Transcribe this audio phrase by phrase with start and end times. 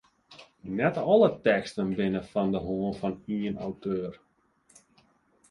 [0.77, 4.13] Net alle teksten binne fan de hân fan ien auteur.